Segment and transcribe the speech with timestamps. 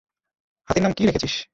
[0.67, 1.33] হাতির নাম কী রেখেছিস?